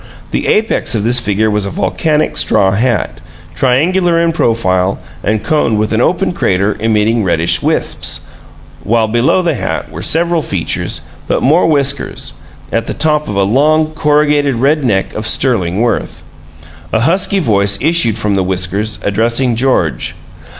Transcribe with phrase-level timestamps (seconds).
[0.31, 3.21] The apex of this figure was a volcanic straw hat,
[3.53, 8.21] triangular in profile and coned with an open crater emitting reddish wisps,
[8.83, 12.33] while below the hat were several features, but more whiskers,
[12.71, 16.23] at the top of a long, corrugated red neck of sterling worth.
[16.91, 20.15] A husky voice issued from the whiskers, addressing George.